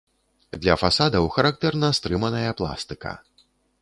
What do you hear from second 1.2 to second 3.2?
характэрна стрыманая пластыка.